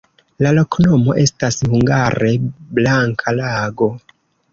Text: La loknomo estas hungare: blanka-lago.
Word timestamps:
La 0.43 0.51
loknomo 0.57 1.17
estas 1.23 1.59
hungare: 1.73 2.31
blanka-lago. 2.79 3.91